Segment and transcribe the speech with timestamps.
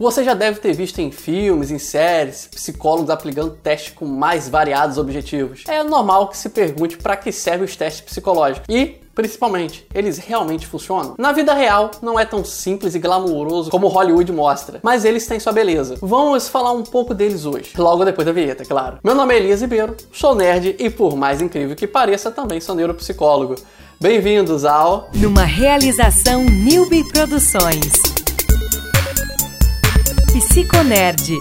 [0.00, 4.96] Você já deve ter visto em filmes, em séries, psicólogos aplicando testes com mais variados
[4.96, 5.64] objetivos.
[5.68, 10.66] É normal que se pergunte para que servem os testes psicológicos e Principalmente, eles realmente
[10.66, 11.14] funcionam?
[11.18, 15.38] Na vida real, não é tão simples e glamouroso como Hollywood mostra, mas eles têm
[15.38, 15.96] sua beleza.
[16.00, 18.98] Vamos falar um pouco deles hoje, logo depois da vinheta, claro.
[19.04, 22.74] Meu nome é Elias Ribeiro, sou nerd e, por mais incrível que pareça, também sou
[22.74, 23.56] neuropsicólogo.
[24.00, 25.10] Bem-vindos ao.
[25.12, 28.19] Numa realização Newbie Produções.
[30.32, 31.36] Psiconerd.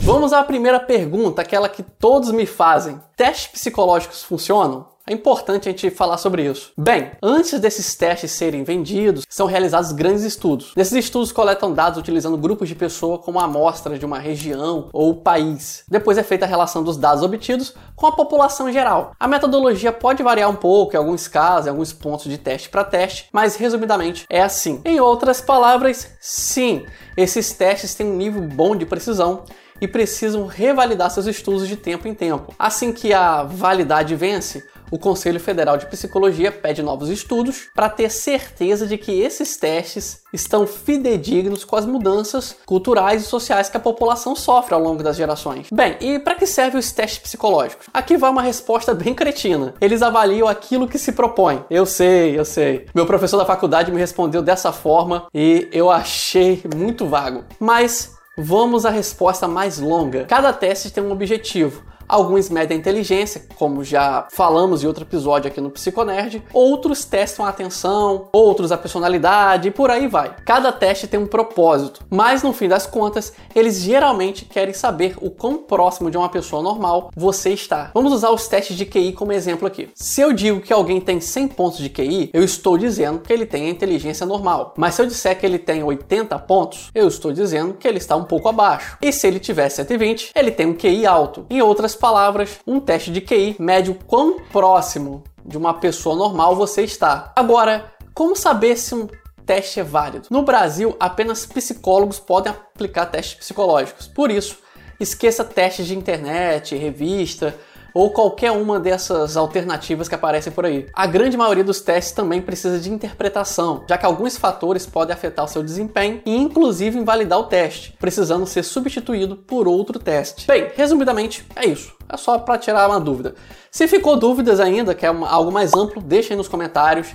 [0.00, 3.00] Vamos à primeira pergunta, aquela que todos me fazem.
[3.16, 4.86] Testes psicológicos funcionam?
[5.08, 6.70] É importante a gente falar sobre isso.
[6.76, 10.74] Bem, antes desses testes serem vendidos, são realizados grandes estudos.
[10.76, 15.82] Nesses estudos coletam dados utilizando grupos de pessoas como amostra de uma região ou país.
[15.88, 19.12] Depois é feita a relação dos dados obtidos com a população geral.
[19.18, 22.84] A metodologia pode variar um pouco em alguns casos, em alguns pontos de teste para
[22.84, 24.82] teste, mas resumidamente é assim.
[24.84, 26.84] Em outras palavras, sim,
[27.16, 29.44] esses testes têm um nível bom de precisão
[29.80, 32.54] e precisam revalidar seus estudos de tempo em tempo.
[32.58, 38.10] Assim que a validade vence, o Conselho Federal de Psicologia pede novos estudos para ter
[38.10, 43.80] certeza de que esses testes estão fidedignos com as mudanças culturais e sociais que a
[43.80, 45.68] população sofre ao longo das gerações.
[45.72, 47.86] Bem, e para que servem os testes psicológicos?
[47.92, 49.74] Aqui vai uma resposta bem cretina.
[49.80, 51.64] Eles avaliam aquilo que se propõe.
[51.70, 52.86] Eu sei, eu sei.
[52.94, 57.44] Meu professor da faculdade me respondeu dessa forma e eu achei muito vago.
[57.58, 60.24] Mas Vamos à resposta mais longa.
[60.26, 61.82] Cada teste tem um objetivo.
[62.08, 66.42] Alguns medem a inteligência, como já falamos em outro episódio aqui no Psiconerd.
[66.54, 70.34] Outros testam a atenção, outros a personalidade e por aí vai.
[70.46, 75.30] Cada teste tem um propósito, mas no fim das contas, eles geralmente querem saber o
[75.30, 77.90] quão próximo de uma pessoa normal você está.
[77.92, 79.90] Vamos usar os testes de QI como exemplo aqui.
[79.94, 83.44] Se eu digo que alguém tem 100 pontos de QI, eu estou dizendo que ele
[83.44, 84.72] tem a inteligência normal.
[84.78, 88.16] Mas se eu disser que ele tem 80 pontos, eu estou dizendo que ele está
[88.16, 88.96] um pouco abaixo.
[89.02, 91.44] E se ele tiver 120, ele tem um QI alto.
[91.50, 96.56] Em outras palavras, um teste de QI mede o quão próximo de uma pessoa normal
[96.56, 97.32] você está.
[97.36, 99.08] Agora, como saber se um
[99.44, 100.28] teste é válido?
[100.30, 104.06] No Brasil, apenas psicólogos podem aplicar testes psicológicos.
[104.06, 104.58] Por isso,
[104.98, 107.54] esqueça testes de internet, revista
[107.92, 110.86] ou qualquer uma dessas alternativas que aparecem por aí.
[110.92, 115.44] A grande maioria dos testes também precisa de interpretação, já que alguns fatores podem afetar
[115.44, 120.46] o seu desempenho e inclusive invalidar o teste, precisando ser substituído por outro teste.
[120.46, 121.96] Bem, resumidamente, é isso.
[122.08, 123.34] É só para tirar uma dúvida.
[123.70, 127.08] Se ficou dúvidas ainda, quer algo mais amplo, deixa aí nos comentários.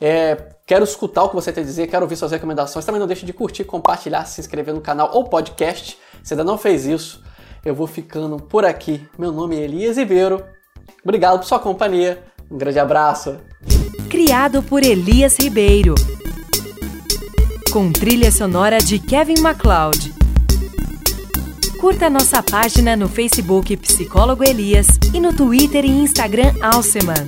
[0.00, 2.84] É, quero escutar o que você tem a dizer, quero ouvir suas recomendações.
[2.84, 5.98] Também não deixe de curtir, compartilhar, se inscrever no canal ou podcast.
[6.22, 7.22] Se ainda não fez isso,
[7.66, 9.04] eu vou ficando por aqui.
[9.18, 10.40] Meu nome é Elias Ribeiro.
[11.02, 12.22] Obrigado por sua companhia.
[12.48, 13.38] Um grande abraço.
[14.08, 15.96] Criado por Elias Ribeiro.
[17.72, 20.14] Com trilha sonora de Kevin MacLeod.
[21.80, 27.26] Curta nossa página no Facebook Psicólogo Elias e no Twitter e Instagram Alceman.